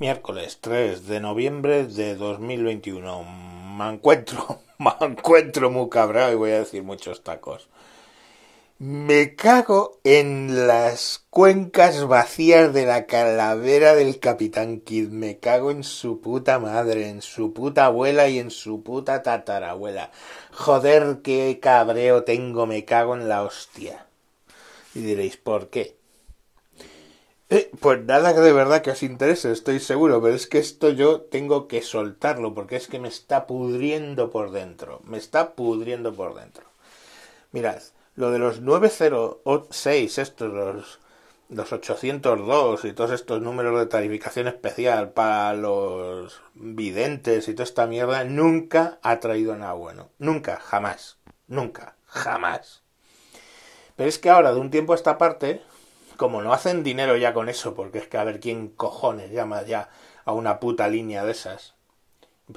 Miércoles 0.00 0.60
3 0.62 1.08
de 1.08 1.20
noviembre 1.20 1.84
de 1.84 2.16
2021. 2.16 3.22
Me 3.76 3.86
encuentro, 3.86 4.60
me 4.78 4.92
encuentro 4.98 5.70
muy 5.70 5.90
cabrado 5.90 6.32
y 6.32 6.36
voy 6.36 6.52
a 6.52 6.60
decir 6.60 6.82
muchos 6.82 7.22
tacos. 7.22 7.68
Me 8.78 9.34
cago 9.34 10.00
en 10.02 10.66
las 10.66 11.26
cuencas 11.28 12.06
vacías 12.06 12.72
de 12.72 12.86
la 12.86 13.04
calavera 13.04 13.94
del 13.94 14.18
Capitán 14.20 14.80
Kid. 14.80 15.10
Me 15.10 15.38
cago 15.38 15.70
en 15.70 15.84
su 15.84 16.22
puta 16.22 16.58
madre, 16.58 17.10
en 17.10 17.20
su 17.20 17.52
puta 17.52 17.84
abuela 17.84 18.26
y 18.28 18.38
en 18.38 18.50
su 18.50 18.82
puta 18.82 19.22
tatarabuela. 19.22 20.12
Joder, 20.50 21.18
qué 21.22 21.58
cabreo 21.60 22.24
tengo, 22.24 22.64
me 22.64 22.86
cago 22.86 23.14
en 23.14 23.28
la 23.28 23.42
hostia. 23.42 24.06
Y 24.94 25.00
diréis, 25.00 25.36
¿por 25.36 25.68
qué? 25.68 25.99
Eh, 27.52 27.68
pues 27.80 28.04
nada 28.04 28.32
de 28.32 28.52
verdad 28.52 28.80
que 28.80 28.92
os 28.92 29.02
interese, 29.02 29.50
estoy 29.50 29.80
seguro, 29.80 30.22
pero 30.22 30.36
es 30.36 30.46
que 30.46 30.58
esto 30.58 30.90
yo 30.90 31.22
tengo 31.22 31.66
que 31.66 31.82
soltarlo 31.82 32.54
porque 32.54 32.76
es 32.76 32.86
que 32.86 33.00
me 33.00 33.08
está 33.08 33.48
pudriendo 33.48 34.30
por 34.30 34.52
dentro, 34.52 35.00
me 35.02 35.18
está 35.18 35.54
pudriendo 35.54 36.14
por 36.14 36.36
dentro. 36.36 36.64
Mirad, 37.50 37.82
lo 38.14 38.30
de 38.30 38.38
los 38.38 38.60
906, 38.60 40.18
estos, 40.18 40.52
los, 40.52 41.00
los 41.48 41.72
802 41.72 42.84
y 42.84 42.92
todos 42.92 43.10
estos 43.10 43.42
números 43.42 43.76
de 43.80 43.86
tarificación 43.86 44.46
especial 44.46 45.10
para 45.10 45.52
los 45.54 46.40
videntes 46.54 47.48
y 47.48 47.54
toda 47.54 47.64
esta 47.64 47.86
mierda, 47.88 48.22
nunca 48.22 49.00
ha 49.02 49.18
traído 49.18 49.56
nada 49.56 49.72
bueno. 49.72 50.10
Nunca, 50.18 50.60
jamás, 50.60 51.18
nunca, 51.48 51.96
jamás. 52.06 52.84
Pero 53.96 54.08
es 54.08 54.20
que 54.20 54.30
ahora, 54.30 54.52
de 54.52 54.60
un 54.60 54.70
tiempo 54.70 54.92
a 54.92 54.96
esta 54.96 55.18
parte, 55.18 55.62
como 56.20 56.42
no 56.42 56.52
hacen 56.52 56.82
dinero 56.82 57.16
ya 57.16 57.32
con 57.32 57.48
eso, 57.48 57.74
porque 57.74 57.96
es 57.96 58.06
que 58.06 58.18
a 58.18 58.24
ver 58.24 58.40
quién 58.40 58.68
cojones 58.68 59.30
llama 59.30 59.62
ya 59.62 59.88
a 60.26 60.34
una 60.34 60.60
puta 60.60 60.86
línea 60.86 61.24
de 61.24 61.32
esas. 61.32 61.72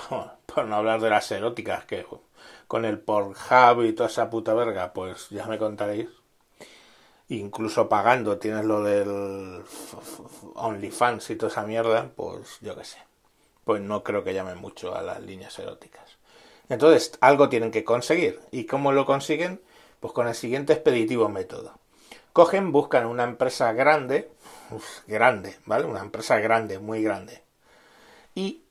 Por, 0.46 0.66
no 0.66 0.76
hablar 0.76 1.00
de 1.00 1.10
las 1.10 1.32
eróticas, 1.32 1.86
que 1.86 2.06
con 2.68 2.84
el 2.84 3.00
Pornhub 3.00 3.86
y 3.86 3.94
toda 3.94 4.10
esa 4.10 4.30
puta 4.30 4.54
verga, 4.54 4.92
pues 4.92 5.30
ya 5.30 5.46
me 5.46 5.58
contaréis. 5.58 6.10
Incluso 7.30 7.88
pagando 7.88 8.38
tienes 8.38 8.66
lo 8.66 8.84
del 8.84 9.64
OnlyFans 10.56 11.30
y 11.30 11.38
toda 11.38 11.50
esa 11.50 11.64
mierda, 11.64 12.12
pues 12.18 12.58
yo 12.60 12.76
qué 12.76 12.84
sé. 12.84 12.98
Pues 13.64 13.82
no 13.82 14.04
creo 14.04 14.26
que 14.26 14.34
llamen 14.34 14.58
mucho 14.58 14.94
a 14.94 15.02
las 15.02 15.22
líneas 15.22 15.58
eróticas. 15.58 16.18
Entonces, 16.68 17.18
algo 17.22 17.48
tienen 17.48 17.72
que 17.72 17.86
conseguir. 17.86 18.42
¿Y 18.52 18.66
cómo 18.66 18.92
lo 18.92 19.06
consiguen? 19.06 19.62
Pues 20.02 20.12
con 20.12 20.28
el 20.28 20.36
siguiente 20.36 20.74
expeditivo 20.74 21.30
método 21.30 21.82
cogen, 22.34 22.72
buscan 22.72 23.06
una 23.06 23.24
empresa 23.24 23.72
grande, 23.74 24.30
grande, 25.08 25.56
¿vale? 25.66 25.86
Una 25.86 26.02
empresa 26.02 26.40
grande, 26.40 26.80
muy 26.80 27.04
grande, 27.04 27.44
y 28.36 28.64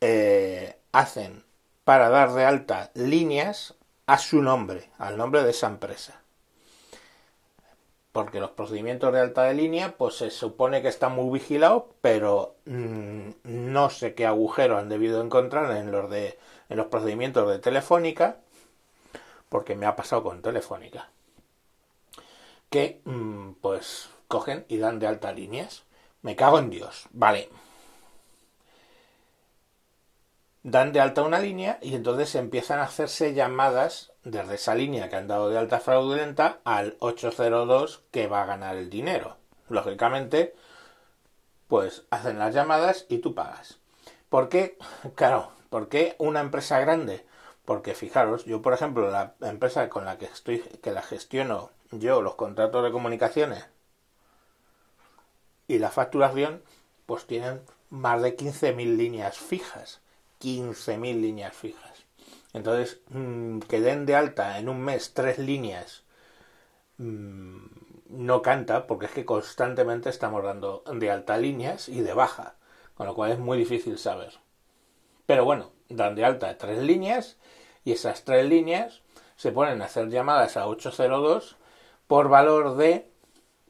eh, 0.00 0.76
hacen 0.92 1.44
para 1.84 2.08
dar 2.08 2.32
de 2.32 2.44
alta 2.44 2.90
líneas 2.94 3.74
a 4.06 4.18
su 4.18 4.42
nombre, 4.42 4.90
al 4.98 5.16
nombre 5.16 5.42
de 5.42 5.50
esa 5.50 5.66
empresa. 5.66 6.20
Porque 8.12 8.40
los 8.40 8.50
procedimientos 8.50 9.12
de 9.12 9.20
alta 9.20 9.44
de 9.44 9.54
línea, 9.54 9.96
pues 9.96 10.16
se 10.16 10.30
supone 10.30 10.82
que 10.82 10.88
están 10.88 11.12
muy 11.12 11.38
vigilados, 11.38 11.84
pero 12.00 12.56
mm, 12.66 13.30
no 13.44 13.90
sé 13.90 14.14
qué 14.14 14.26
agujero 14.26 14.78
han 14.78 14.88
debido 14.88 15.22
encontrar 15.22 15.76
en 15.76 15.92
los 15.92 16.10
de 16.10 16.38
en 16.68 16.76
los 16.76 16.86
procedimientos 16.86 17.48
de 17.48 17.58
Telefónica, 17.58 18.38
porque 19.48 19.74
me 19.74 19.86
ha 19.86 19.96
pasado 19.96 20.22
con 20.22 20.42
Telefónica 20.42 21.08
que 22.70 23.02
mm, 23.04 23.52
pues 23.60 24.10
cogen 24.28 24.64
y 24.68 24.78
dan 24.78 24.98
de 24.98 25.06
alta 25.06 25.32
líneas. 25.32 25.84
Me 26.22 26.36
cago 26.36 26.58
en 26.58 26.70
Dios. 26.70 27.06
Vale. 27.12 27.50
Dan 30.62 30.92
de 30.92 31.00
alta 31.00 31.22
una 31.22 31.38
línea 31.38 31.78
y 31.80 31.94
entonces 31.94 32.34
empiezan 32.34 32.80
a 32.80 32.84
hacerse 32.84 33.32
llamadas 33.34 34.12
desde 34.24 34.56
esa 34.56 34.74
línea 34.74 35.08
que 35.08 35.16
han 35.16 35.26
dado 35.26 35.48
de 35.48 35.58
alta 35.58 35.80
fraudulenta 35.80 36.60
al 36.64 36.96
802 37.00 38.04
que 38.10 38.26
va 38.26 38.42
a 38.42 38.46
ganar 38.46 38.76
el 38.76 38.90
dinero. 38.90 39.38
Lógicamente, 39.68 40.54
pues 41.66 42.04
hacen 42.10 42.38
las 42.38 42.54
llamadas 42.54 43.06
y 43.08 43.18
tú 43.18 43.34
pagas. 43.34 43.78
¿Por 44.28 44.48
qué? 44.48 44.76
Claro, 45.14 45.50
¿por 45.70 45.88
qué 45.88 46.14
una 46.18 46.40
empresa 46.40 46.78
grande? 46.78 47.24
Porque 47.70 47.94
fijaros, 47.94 48.46
yo 48.46 48.62
por 48.62 48.72
ejemplo, 48.72 49.12
la 49.12 49.36
empresa 49.42 49.88
con 49.88 50.04
la 50.04 50.18
que 50.18 50.24
estoy, 50.24 50.58
que 50.58 50.90
la 50.90 51.02
gestiono 51.02 51.70
yo 51.92 52.20
los 52.20 52.34
contratos 52.34 52.82
de 52.82 52.90
comunicaciones 52.90 53.64
y 55.68 55.78
la 55.78 55.92
facturación, 55.92 56.64
pues 57.06 57.28
tienen 57.28 57.60
más 57.88 58.22
de 58.22 58.36
15.000 58.36 58.96
líneas 58.96 59.38
fijas. 59.38 60.00
15.000 60.40 61.20
líneas 61.20 61.54
fijas. 61.54 62.06
Entonces, 62.54 63.02
mm, 63.10 63.60
que 63.60 63.80
den 63.80 64.04
de 64.04 64.16
alta 64.16 64.58
en 64.58 64.68
un 64.68 64.80
mes 64.80 65.14
tres 65.14 65.38
líneas 65.38 66.02
mm, 66.98 67.66
no 68.08 68.42
canta 68.42 68.88
porque 68.88 69.06
es 69.06 69.12
que 69.12 69.24
constantemente 69.24 70.10
estamos 70.10 70.42
dando 70.42 70.82
de 70.92 71.08
alta 71.08 71.36
líneas 71.38 71.88
y 71.88 72.00
de 72.00 72.14
baja, 72.14 72.56
con 72.96 73.06
lo 73.06 73.14
cual 73.14 73.30
es 73.30 73.38
muy 73.38 73.58
difícil 73.58 73.96
saber. 73.96 74.40
Pero 75.26 75.44
bueno, 75.44 75.70
dan 75.88 76.16
de 76.16 76.24
alta 76.24 76.58
tres 76.58 76.82
líneas 76.82 77.36
y 77.84 77.92
esas 77.92 78.24
tres 78.24 78.46
líneas 78.48 79.02
se 79.36 79.52
ponen 79.52 79.82
a 79.82 79.86
hacer 79.86 80.08
llamadas 80.10 80.56
a 80.56 80.66
802 80.66 81.56
por 82.06 82.28
valor 82.28 82.76
de 82.76 83.10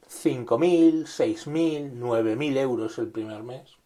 5.000, 0.09 1.03
6.000, 1.03 1.93
9.000 1.93 2.57
euros 2.57 2.97
el 2.97 3.09
primer 3.09 3.43
mes. 3.43 3.77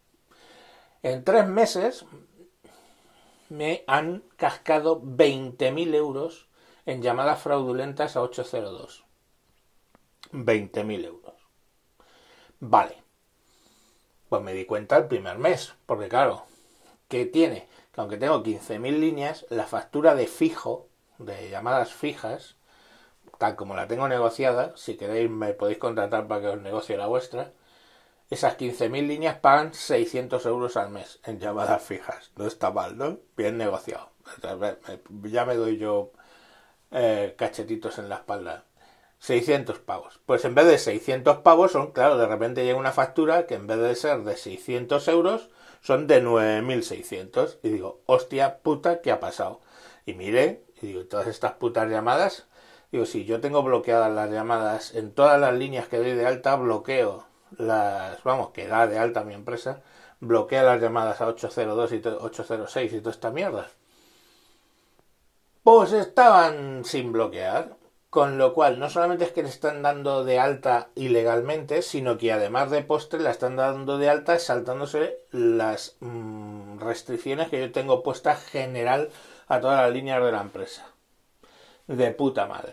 En 1.02 1.22
tres 1.22 1.46
meses 1.46 2.04
me 3.48 3.84
han 3.86 4.24
cascado 4.36 5.00
20.000 5.00 5.94
euros 5.94 6.48
en 6.84 7.02
llamadas 7.02 7.40
fraudulentas 7.40 8.16
a 8.16 8.22
802. 8.22 9.04
20.000 10.32 11.04
euros. 11.04 11.34
Vale. 12.60 13.02
Pues 14.28 14.42
me 14.42 14.52
di 14.52 14.64
cuenta 14.64 14.96
el 14.96 15.06
primer 15.06 15.38
mes, 15.38 15.74
porque 15.86 16.08
claro, 16.08 16.46
¿qué 17.08 17.26
tiene? 17.26 17.68
Que 17.96 18.02
aunque 18.02 18.18
tengo 18.18 18.42
15.000 18.42 18.98
líneas, 18.98 19.46
la 19.48 19.64
factura 19.66 20.14
de 20.14 20.26
fijo, 20.26 20.86
de 21.16 21.48
llamadas 21.48 21.94
fijas, 21.94 22.56
tal 23.38 23.56
como 23.56 23.74
la 23.74 23.88
tengo 23.88 24.06
negociada, 24.06 24.76
si 24.76 24.98
queréis 24.98 25.30
me 25.30 25.54
podéis 25.54 25.78
contratar 25.78 26.28
para 26.28 26.42
que 26.42 26.48
os 26.48 26.60
negocie 26.60 26.98
la 26.98 27.06
vuestra, 27.06 27.52
esas 28.28 28.58
15.000 28.58 29.06
líneas 29.06 29.38
pagan 29.38 29.72
600 29.72 30.44
euros 30.44 30.76
al 30.76 30.90
mes 30.90 31.20
en 31.24 31.40
llamadas 31.40 31.82
fijas. 31.82 32.32
No 32.36 32.46
está 32.46 32.70
mal, 32.70 32.98
¿no? 32.98 33.18
Bien 33.34 33.56
negociado. 33.56 34.10
Ya 35.22 35.46
me 35.46 35.54
doy 35.54 35.78
yo 35.78 36.12
eh, 36.90 37.34
cachetitos 37.38 37.98
en 37.98 38.10
la 38.10 38.16
espalda. 38.16 38.64
600 39.20 39.78
pavos. 39.78 40.20
Pues 40.26 40.44
en 40.44 40.54
vez 40.54 40.66
de 40.66 40.76
600 40.76 41.38
pavos 41.38 41.72
son, 41.72 41.92
claro, 41.92 42.18
de 42.18 42.26
repente 42.26 42.62
llega 42.62 42.78
una 42.78 42.92
factura 42.92 43.46
que 43.46 43.54
en 43.54 43.66
vez 43.66 43.78
de 43.78 43.94
ser 43.94 44.22
de 44.24 44.36
600 44.36 45.08
euros 45.08 45.48
son 45.86 46.06
de 46.08 46.22
9.600. 46.22 47.58
Y 47.62 47.68
digo, 47.70 48.00
hostia 48.06 48.58
puta, 48.58 49.00
¿qué 49.00 49.12
ha 49.12 49.20
pasado? 49.20 49.60
Y 50.04 50.14
mire, 50.14 50.64
y 50.82 50.88
digo, 50.88 51.04
todas 51.06 51.28
estas 51.28 51.52
putas 51.52 51.88
llamadas 51.88 52.46
Digo, 52.92 53.04
si 53.04 53.24
yo 53.24 53.40
tengo 53.40 53.62
bloqueadas 53.62 54.12
las 54.12 54.30
llamadas 54.30 54.94
en 54.94 55.12
todas 55.12 55.40
las 55.40 55.54
líneas 55.54 55.88
que 55.88 55.98
doy 55.98 56.12
de 56.12 56.26
alta, 56.26 56.54
bloqueo 56.56 57.26
las, 57.58 58.22
vamos, 58.22 58.50
que 58.50 58.66
da 58.68 58.86
de 58.86 58.98
alta 58.98 59.24
mi 59.24 59.34
empresa, 59.34 59.82
bloquea 60.20 60.62
las 60.62 60.80
llamadas 60.80 61.20
a 61.20 61.26
802 61.26 61.92
y 61.92 62.02
806 62.06 62.92
y 62.92 62.98
toda 63.00 63.10
esta 63.10 63.30
mierda. 63.30 63.68
Pues 65.62 65.92
estaban 65.92 66.84
sin 66.84 67.12
bloquear, 67.12 67.76
con 68.16 68.38
lo 68.38 68.54
cual 68.54 68.78
no 68.78 68.88
solamente 68.88 69.24
es 69.24 69.32
que 69.32 69.42
le 69.42 69.50
están 69.50 69.82
dando 69.82 70.24
de 70.24 70.38
alta 70.38 70.88
ilegalmente, 70.94 71.82
sino 71.82 72.16
que 72.16 72.32
además 72.32 72.70
de 72.70 72.82
postre 72.82 73.20
la 73.20 73.30
están 73.30 73.56
dando 73.56 73.98
de 73.98 74.08
alta 74.08 74.38
saltándose 74.38 75.18
las 75.32 75.98
mm, 76.00 76.78
restricciones 76.78 77.50
que 77.50 77.60
yo 77.60 77.70
tengo 77.72 78.02
puestas 78.02 78.42
general 78.42 79.10
a 79.48 79.60
todas 79.60 79.82
las 79.82 79.92
líneas 79.92 80.24
de 80.24 80.32
la 80.32 80.40
empresa 80.40 80.86
de 81.88 82.10
puta 82.12 82.46
madre. 82.46 82.72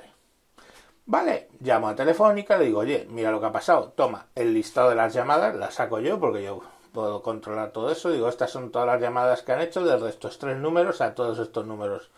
Vale, 1.06 1.50
llamo 1.60 1.90
a 1.90 1.96
Telefónica, 1.98 2.56
le 2.56 2.68
digo, 2.68 2.80
oye, 2.80 3.06
mira 3.10 3.30
lo 3.30 3.42
que 3.42 3.48
ha 3.48 3.52
pasado, 3.52 3.92
toma 3.98 4.28
el 4.36 4.54
listado 4.54 4.92
de 4.92 4.96
las 4.96 5.14
llamadas, 5.14 5.58
las 5.58 5.74
saco 5.74 6.00
yo 6.00 6.22
porque 6.22 6.42
yo 6.44 6.62
puedo 6.94 7.22
controlar 7.22 7.72
todo 7.74 7.92
eso, 7.92 8.12
digo, 8.12 8.30
estas 8.30 8.50
son 8.50 8.72
todas 8.72 8.88
las 8.88 9.02
llamadas 9.02 9.42
que 9.42 9.52
han 9.52 9.60
hecho 9.60 9.84
desde 9.84 10.08
estos 10.08 10.40
tres 10.40 10.56
números 10.56 11.02
a 11.02 11.14
todos 11.14 11.38
estos 11.38 11.66
números 11.66 12.12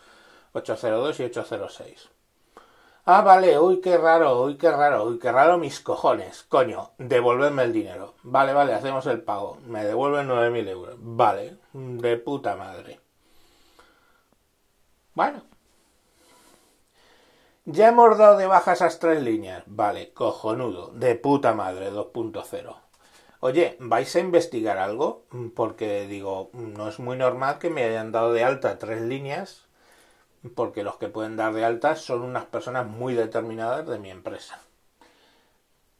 802 0.52 1.18
y 1.18 1.24
806. 1.24 2.15
Ah, 3.08 3.22
vale, 3.22 3.58
uy, 3.58 3.80
qué 3.80 3.96
raro, 3.96 4.42
uy, 4.42 4.56
qué 4.58 4.70
raro, 4.70 5.04
uy, 5.04 5.18
qué 5.18 5.30
raro 5.30 5.58
mis 5.58 5.80
cojones. 5.80 6.42
Coño, 6.48 6.90
devolverme 6.98 7.62
el 7.62 7.72
dinero. 7.72 8.14
Vale, 8.24 8.52
vale, 8.52 8.74
hacemos 8.74 9.06
el 9.06 9.22
pago. 9.22 9.58
Me 9.66 9.84
devuelven 9.84 10.28
9.000 10.28 10.68
euros. 10.68 10.96
Vale, 10.98 11.56
de 11.72 12.16
puta 12.16 12.56
madre. 12.56 13.00
Bueno, 15.14 15.42
ya 17.64 17.88
hemos 17.88 18.18
dado 18.18 18.36
de 18.38 18.46
baja 18.46 18.72
esas 18.72 18.98
tres 18.98 19.22
líneas. 19.22 19.62
Vale, 19.66 20.12
cojonudo. 20.12 20.88
De 20.92 21.14
puta 21.14 21.54
madre, 21.54 21.92
2.0. 21.92 22.76
oye, 23.40 23.76
¿vais 23.80 24.16
a 24.16 24.20
investigar 24.20 24.78
algo? 24.78 25.24
Porque 25.54 26.06
digo, 26.08 26.50
no 26.52 26.88
es 26.88 26.98
muy 26.98 27.16
normal 27.16 27.58
que 27.58 27.70
me 27.70 27.84
hayan 27.84 28.10
dado 28.12 28.32
de 28.32 28.44
alta 28.44 28.78
tres 28.78 29.00
líneas, 29.02 29.65
porque 30.54 30.82
los 30.82 30.96
que 30.96 31.08
pueden 31.08 31.36
dar 31.36 31.52
de 31.52 31.64
alta 31.64 31.96
son 31.96 32.22
unas 32.22 32.44
personas 32.44 32.86
muy 32.86 33.14
determinadas 33.14 33.86
de 33.86 33.98
mi 33.98 34.10
empresa. 34.10 34.60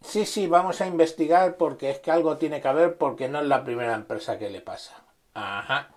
Sí, 0.03 0.25
sí, 0.27 0.47
vamos 0.47 0.81
a 0.81 0.87
investigar 0.87 1.57
porque 1.57 1.91
es 1.91 1.99
que 1.99 2.11
algo 2.11 2.37
tiene 2.37 2.61
que 2.61 2.69
haber 2.69 2.97
porque 2.97 3.29
no 3.29 3.41
es 3.41 3.47
la 3.47 3.65
primera 3.65 3.95
empresa 3.95 4.39
que 4.39 4.51
le 4.51 4.61
pasa. 4.61 5.03
Ajá. 5.35 5.91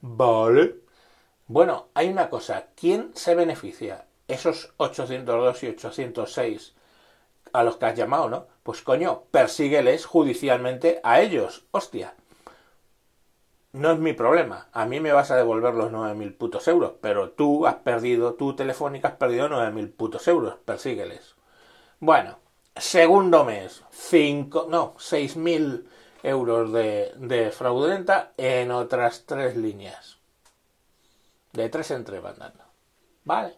Vale. 0.00 0.76
Bueno, 1.46 1.88
hay 1.94 2.08
una 2.08 2.28
cosa. 2.28 2.66
¿Quién 2.76 3.12
se 3.14 3.34
beneficia? 3.34 4.06
Esos 4.28 4.72
802 4.76 5.62
y 5.62 5.68
806 5.68 6.74
a 7.52 7.62
los 7.62 7.76
que 7.76 7.86
has 7.86 7.96
llamado, 7.96 8.28
¿no? 8.28 8.46
Pues 8.62 8.82
coño, 8.82 9.24
persígueles 9.30 10.06
judicialmente 10.06 11.00
a 11.02 11.20
ellos. 11.20 11.64
Hostia. 11.70 12.14
No 13.72 13.90
es 13.90 13.98
mi 13.98 14.12
problema. 14.12 14.68
A 14.72 14.84
mí 14.84 15.00
me 15.00 15.12
vas 15.12 15.30
a 15.30 15.36
devolver 15.36 15.74
los 15.74 15.90
9.000 15.90 16.36
putos 16.36 16.68
euros. 16.68 16.92
Pero 17.00 17.30
tú 17.30 17.66
has 17.66 17.76
perdido, 17.76 18.34
tú 18.34 18.54
Telefónica 18.54 19.08
has 19.08 19.14
perdido 19.16 19.48
9.000 19.48 19.96
putos 19.96 20.28
euros. 20.28 20.56
Persígueles. 20.64 21.34
Bueno, 21.98 22.38
segundo 22.76 23.44
mes. 23.44 23.82
5, 23.90 24.66
no, 24.68 24.94
6.000 24.96 25.86
euros 26.22 26.72
de, 26.72 27.12
de 27.16 27.50
fraudulenta 27.50 28.32
en 28.36 28.70
otras 28.70 29.24
tres 29.26 29.56
líneas. 29.56 30.18
De 31.52 31.68
tres 31.68 31.90
en 31.90 32.04
tres 32.04 32.22
Vale. 33.24 33.56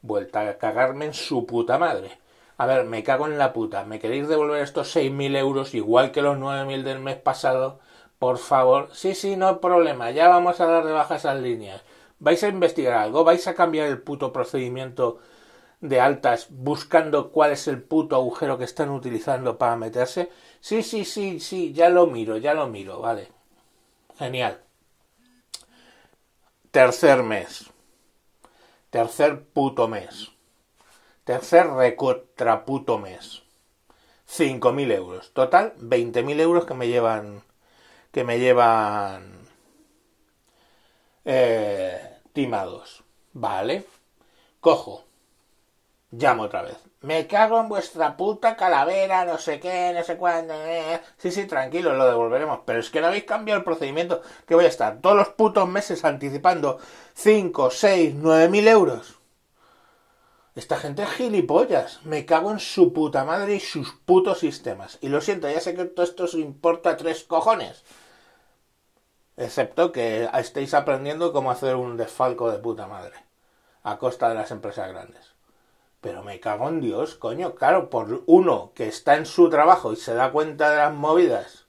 Vuelta 0.00 0.48
a 0.48 0.58
cagarme 0.58 1.06
en 1.06 1.14
su 1.14 1.46
puta 1.46 1.78
madre. 1.78 2.18
A 2.58 2.64
ver, 2.64 2.84
me 2.86 3.02
cago 3.02 3.26
en 3.26 3.36
la 3.36 3.52
puta. 3.52 3.84
¿Me 3.84 3.98
queréis 3.98 4.28
devolver 4.28 4.62
estos 4.62 4.94
6.000 4.96 5.36
euros 5.36 5.74
igual 5.74 6.12
que 6.12 6.22
los 6.22 6.38
9.000 6.38 6.82
del 6.82 7.00
mes 7.00 7.16
pasado? 7.16 7.80
Por 8.18 8.38
favor. 8.38 8.90
Sí, 8.92 9.14
sí, 9.14 9.36
no 9.36 9.48
hay 9.48 9.54
problema. 9.56 10.10
Ya 10.10 10.28
vamos 10.28 10.60
a 10.60 10.66
dar 10.66 10.84
de 10.84 10.92
baja 10.92 11.16
esas 11.16 11.40
líneas. 11.40 11.82
¿Vais 12.18 12.42
a 12.42 12.48
investigar 12.48 12.94
algo? 12.94 13.24
¿Vais 13.24 13.46
a 13.46 13.54
cambiar 13.54 13.88
el 13.88 14.00
puto 14.00 14.32
procedimiento 14.32 15.18
de 15.80 16.00
altas 16.00 16.48
buscando 16.50 17.30
cuál 17.30 17.52
es 17.52 17.68
el 17.68 17.82
puto 17.82 18.16
agujero 18.16 18.58
que 18.58 18.64
están 18.64 18.90
utilizando 18.90 19.58
para 19.58 19.76
meterse? 19.76 20.30
Sí, 20.60 20.82
sí, 20.82 21.04
sí, 21.04 21.40
sí, 21.40 21.72
ya 21.72 21.88
lo 21.90 22.06
miro, 22.06 22.38
ya 22.38 22.54
lo 22.54 22.66
miro, 22.68 23.00
vale. 23.00 23.28
Genial. 24.18 24.60
Tercer 26.70 27.22
mes. 27.22 27.70
Tercer 28.90 29.44
puto 29.44 29.88
mes. 29.88 30.30
Tercer 31.24 31.68
recontraputo 31.68 32.98
mes. 32.98 33.42
5.000 34.26 34.90
euros. 34.90 35.32
Total, 35.32 35.74
20.000 35.78 36.40
euros 36.40 36.64
que 36.64 36.74
me 36.74 36.88
llevan. 36.88 37.42
Que 38.16 38.24
me 38.24 38.38
llevan. 38.38 39.46
Eh, 41.22 42.18
timados. 42.32 43.04
Vale. 43.34 43.84
Cojo. 44.58 45.04
Llamo 46.12 46.44
otra 46.44 46.62
vez. 46.62 46.78
Me 47.02 47.26
cago 47.26 47.60
en 47.60 47.68
vuestra 47.68 48.16
puta 48.16 48.56
calavera, 48.56 49.26
no 49.26 49.36
sé 49.36 49.60
qué, 49.60 49.92
no 49.94 50.02
sé 50.02 50.16
cuándo. 50.16 50.54
Eh. 50.54 50.98
Sí, 51.18 51.30
sí, 51.30 51.44
tranquilo, 51.44 51.92
lo 51.92 52.06
devolveremos. 52.06 52.60
Pero 52.64 52.80
es 52.80 52.88
que 52.88 53.02
no 53.02 53.08
habéis 53.08 53.24
cambiado 53.24 53.58
el 53.58 53.64
procedimiento. 53.64 54.22
Que 54.46 54.54
voy 54.54 54.64
a 54.64 54.68
estar 54.68 54.98
todos 55.02 55.14
los 55.14 55.28
putos 55.28 55.68
meses 55.68 56.02
anticipando 56.02 56.78
5, 57.12 57.70
6, 57.70 58.14
9 58.16 58.48
mil 58.48 58.66
euros. 58.66 59.18
Esta 60.54 60.78
gente 60.78 61.02
es 61.02 61.10
gilipollas. 61.10 62.00
Me 62.04 62.24
cago 62.24 62.50
en 62.50 62.60
su 62.60 62.94
puta 62.94 63.26
madre 63.26 63.56
y 63.56 63.60
sus 63.60 63.92
putos 64.06 64.38
sistemas. 64.38 64.96
Y 65.02 65.10
lo 65.10 65.20
siento, 65.20 65.50
ya 65.50 65.60
sé 65.60 65.74
que 65.74 65.84
todo 65.84 66.06
esto 66.06 66.24
os 66.24 66.32
importa 66.32 66.96
tres 66.96 67.24
cojones. 67.24 67.84
Excepto 69.36 69.92
que 69.92 70.28
estéis 70.34 70.72
aprendiendo 70.72 71.32
cómo 71.32 71.50
hacer 71.50 71.76
un 71.76 71.96
desfalco 71.96 72.50
de 72.50 72.58
puta 72.58 72.86
madre. 72.86 73.14
A 73.82 73.98
costa 73.98 74.28
de 74.28 74.34
las 74.34 74.50
empresas 74.50 74.88
grandes. 74.88 75.34
Pero 76.00 76.22
me 76.22 76.40
cago 76.40 76.68
en 76.68 76.80
Dios, 76.80 77.14
coño. 77.16 77.54
Claro, 77.54 77.90
por 77.90 78.22
uno 78.26 78.72
que 78.74 78.88
está 78.88 79.16
en 79.16 79.26
su 79.26 79.50
trabajo 79.50 79.92
y 79.92 79.96
se 79.96 80.14
da 80.14 80.32
cuenta 80.32 80.70
de 80.70 80.76
las 80.76 80.94
movidas, 80.94 81.66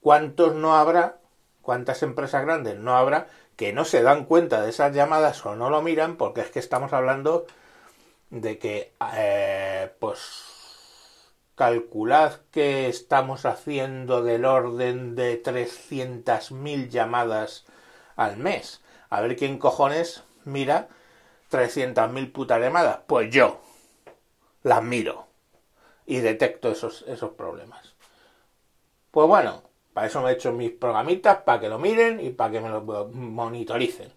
¿cuántos 0.00 0.54
no 0.54 0.76
habrá? 0.76 1.18
¿Cuántas 1.62 2.02
empresas 2.02 2.44
grandes 2.44 2.78
no 2.78 2.96
habrá 2.96 3.28
que 3.56 3.72
no 3.72 3.84
se 3.84 4.02
dan 4.02 4.24
cuenta 4.26 4.62
de 4.62 4.70
esas 4.70 4.94
llamadas 4.94 5.44
o 5.46 5.56
no 5.56 5.70
lo 5.70 5.82
miran? 5.82 6.16
Porque 6.16 6.40
es 6.40 6.50
que 6.50 6.58
estamos 6.58 6.92
hablando 6.92 7.46
de 8.30 8.58
que, 8.58 8.92
eh, 9.14 9.92
pues, 9.98 10.53
calculad 11.54 12.40
que 12.50 12.88
estamos 12.88 13.44
haciendo 13.44 14.22
del 14.22 14.44
orden 14.44 15.14
de 15.14 15.42
300.000 15.42 16.88
llamadas 16.88 17.64
al 18.16 18.36
mes. 18.36 18.82
A 19.10 19.20
ver 19.20 19.36
quién 19.36 19.58
cojones 19.58 20.24
mira 20.44 20.88
300.000 21.50 22.32
putas 22.32 22.60
llamadas. 22.60 23.00
Pues 23.06 23.30
yo 23.30 23.60
las 24.62 24.82
miro 24.82 25.26
y 26.06 26.20
detecto 26.20 26.70
esos, 26.70 27.04
esos 27.06 27.30
problemas. 27.30 27.94
Pues 29.10 29.28
bueno, 29.28 29.62
para 29.92 30.08
eso 30.08 30.20
me 30.20 30.30
he 30.30 30.34
hecho 30.34 30.52
mis 30.52 30.72
programitas, 30.72 31.38
para 31.42 31.60
que 31.60 31.68
lo 31.68 31.78
miren 31.78 32.20
y 32.20 32.30
para 32.30 32.50
que 32.50 32.60
me 32.60 32.68
lo 32.68 32.82
monitoricen. 32.82 34.12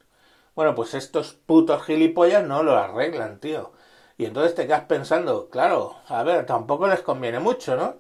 Bueno, 0.56 0.74
pues 0.74 0.96
estos 0.96 1.34
putos 1.34 1.84
gilipollas 1.84 2.44
no 2.44 2.64
lo 2.64 2.76
arreglan, 2.76 3.40
tío. 3.40 3.74
Y 4.18 4.26
entonces 4.26 4.56
te 4.56 4.66
quedas 4.66 4.86
pensando, 4.86 5.50
claro, 5.50 5.96
a 6.08 6.24
ver, 6.24 6.46
tampoco 6.46 6.88
les 6.88 7.02
conviene 7.02 7.40
mucho, 7.40 7.76
¿no? 7.76 7.98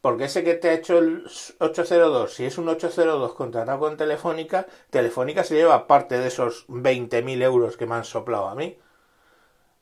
Porque 0.00 0.24
ese 0.24 0.42
que 0.42 0.54
te 0.54 0.70
ha 0.70 0.74
hecho 0.74 0.98
el 0.98 1.24
802, 1.60 2.34
si 2.34 2.44
es 2.44 2.58
un 2.58 2.68
802 2.68 3.34
contratado 3.34 3.78
con 3.78 3.96
Telefónica, 3.96 4.66
Telefónica 4.90 5.44
se 5.44 5.54
lleva 5.54 5.86
parte 5.86 6.18
de 6.18 6.26
esos 6.26 6.66
20.000 6.68 7.42
euros 7.42 7.76
que 7.76 7.86
me 7.86 7.94
han 7.94 8.04
soplado 8.04 8.48
a 8.48 8.56
mí. 8.56 8.78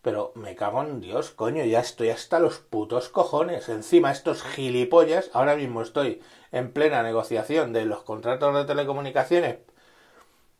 Pero 0.03 0.33
me 0.35 0.55
cago 0.55 0.83
en 0.83 1.01
Dios, 1.01 1.31
coño, 1.31 1.65
ya 1.65 1.81
estoy 1.81 2.11
hasta 2.11 2.39
los 2.39 2.59
putos 2.59 3.09
cojones. 3.09 3.69
Encima 3.71 4.13
estos 4.13 4.43
gilipollas, 4.43 5.31
ahora 5.33 5.57
mismo 5.57 5.81
estoy 5.81 6.23
en 6.53 6.73
plena 6.73 7.03
negociación 7.03 7.73
de 7.73 7.87
los 7.87 8.03
contratos 8.03 8.55
de 8.55 8.65
telecomunicaciones 8.65 9.59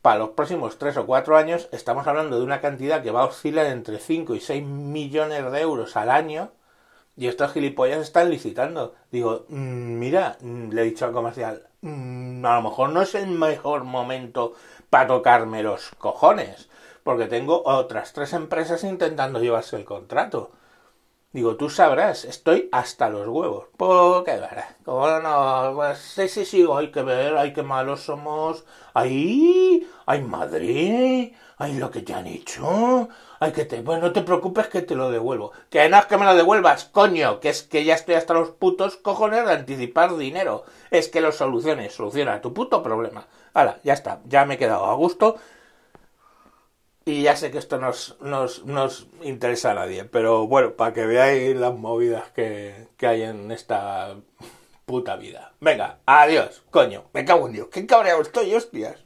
para 0.01 0.19
los 0.19 0.29
próximos 0.29 0.77
tres 0.77 0.97
o 0.97 1.05
cuatro 1.05 1.37
años 1.37 1.69
estamos 1.71 2.07
hablando 2.07 2.37
de 2.37 2.43
una 2.43 2.61
cantidad 2.61 3.03
que 3.03 3.11
va 3.11 3.21
a 3.21 3.25
oscilar 3.25 3.67
entre 3.67 3.99
5 3.99 4.35
y 4.35 4.39
6 4.39 4.63
millones 4.65 5.51
de 5.51 5.61
euros 5.61 5.95
al 5.95 6.09
año 6.09 6.51
y 7.15 7.27
estos 7.27 7.53
gilipollas 7.53 8.01
están 8.01 8.29
licitando. 8.29 8.95
Digo, 9.11 9.45
mm, 9.49 9.99
mira, 9.99 10.37
mm, 10.41 10.71
le 10.71 10.81
he 10.81 10.85
dicho 10.85 11.05
al 11.05 11.11
comercial, 11.11 11.67
mm, 11.81 12.45
a 12.45 12.55
lo 12.55 12.61
mejor 12.63 12.89
no 12.89 13.01
es 13.01 13.15
el 13.15 13.27
mejor 13.27 13.83
momento 13.83 14.53
para 14.89 15.07
tocarme 15.07 15.63
los 15.63 15.91
cojones, 15.97 16.69
porque 17.03 17.27
tengo 17.27 17.61
otras 17.65 18.13
tres 18.13 18.33
empresas 18.33 18.83
intentando 18.83 19.39
llevarse 19.39 19.75
el 19.75 19.85
contrato. 19.85 20.51
Digo, 21.33 21.55
tú 21.55 21.69
sabrás, 21.69 22.25
estoy 22.25 22.67
hasta 22.73 23.09
los 23.09 23.25
huevos. 23.27 23.67
Pues 23.77 24.23
qué. 24.25 24.41
Como 24.83 25.07
no, 25.19 25.71
pues 25.75 25.97
sí, 25.99 26.27
sí, 26.27 26.43
sí, 26.45 26.65
hay 26.73 26.91
que 26.91 27.03
ver, 27.03 27.37
ay, 27.37 27.53
qué 27.53 27.63
malos 27.63 28.01
somos. 28.01 28.65
Ay, 28.93 29.87
ay, 30.11 30.21
madre, 30.21 31.33
ay, 31.57 31.73
lo 31.77 31.89
que 31.89 32.01
te 32.01 32.13
han 32.13 32.27
hecho. 32.27 33.07
Ay, 33.39 33.53
que 33.53 33.63
te, 33.65 33.81
bueno, 33.81 34.07
no 34.07 34.11
te 34.11 34.21
preocupes 34.21 34.67
que 34.67 34.81
te 34.81 34.93
lo 34.93 35.09
devuelvo. 35.09 35.53
Que 35.69 35.87
no 35.87 35.97
es 35.97 36.05
que 36.05 36.17
me 36.17 36.25
lo 36.25 36.35
devuelvas, 36.35 36.85
coño, 36.85 37.39
que 37.39 37.49
es 37.49 37.63
que 37.63 37.85
ya 37.85 37.95
estoy 37.95 38.15
hasta 38.15 38.33
los 38.33 38.49
putos 38.51 38.97
cojones 38.97 39.45
de 39.45 39.53
anticipar 39.53 40.17
dinero. 40.17 40.65
Es 40.91 41.07
que 41.07 41.21
lo 41.21 41.31
soluciones, 41.31 41.93
soluciona 41.93 42.41
tu 42.41 42.53
puto 42.53 42.83
problema. 42.83 43.25
Hala, 43.53 43.79
ya 43.83 43.93
está, 43.93 44.19
ya 44.25 44.45
me 44.45 44.55
he 44.55 44.57
quedado 44.57 44.85
a 44.85 44.95
gusto. 44.95 45.37
Y 47.05 47.23
ya 47.23 47.35
sé 47.35 47.49
que 47.51 47.57
esto 47.57 47.77
nos, 47.79 48.17
nos, 48.21 48.65
nos 48.65 49.07
interesa 49.23 49.71
a 49.71 49.75
nadie, 49.75 50.03
pero 50.03 50.45
bueno, 50.45 50.73
para 50.73 50.93
que 50.93 51.05
veáis 51.05 51.55
las 51.55 51.73
movidas 51.73 52.29
que, 52.35 52.87
que 52.97 53.07
hay 53.07 53.23
en 53.23 53.49
esta 53.51 54.15
puta 54.85 55.15
vida. 55.15 55.53
Venga, 55.61 55.99
adiós, 56.05 56.63
coño, 56.69 57.05
me 57.13 57.25
cago 57.25 57.47
en 57.47 57.53
Dios, 57.53 57.69
qué 57.71 57.87
cabreado 57.87 58.21
estoy, 58.21 58.53
hostias. 58.53 59.03